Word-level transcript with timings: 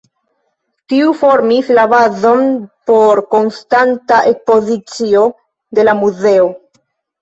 Tiu 0.93 1.11
formis 1.19 1.69
la 1.81 1.83
bazon 1.91 2.43
por 2.93 3.23
konstanta 3.37 4.23
ekspozicio 4.35 5.31
de 5.83 5.91
la 5.91 6.01
muzeo. 6.05 6.55